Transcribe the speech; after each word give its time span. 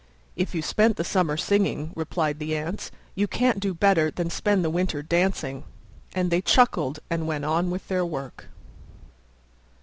"If 0.35 0.55
you 0.55 0.63
spent 0.63 0.97
the 0.97 1.03
summer 1.03 1.37
singing," 1.37 1.91
replied 1.95 2.39
the 2.39 2.57
Ants, 2.57 2.89
"you 3.13 3.27
can't 3.27 3.59
do 3.59 3.71
better 3.75 4.09
than 4.09 4.31
spend 4.31 4.65
the 4.65 4.71
winter 4.71 5.03
dancing." 5.03 5.63
And 6.15 6.31
they 6.31 6.41
chuckled 6.41 6.97
and 7.11 7.27
went 7.27 7.45
on 7.45 7.69
with 7.69 7.87
their 7.87 8.03
work. 8.03 8.47